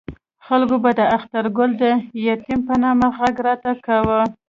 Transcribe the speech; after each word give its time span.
خلکو 0.45 0.75
به 0.83 0.91
د 0.99 1.01
اخترګل 1.17 1.69
د 1.81 1.83
یتیم 2.27 2.59
په 2.67 2.73
نامه 2.83 3.07
غږ 3.17 3.35
راته 3.47 3.71
کاوه. 3.85 4.21